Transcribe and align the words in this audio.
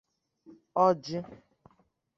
ọjị 0.85 1.17